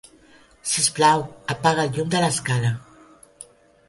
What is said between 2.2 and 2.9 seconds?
l'escala.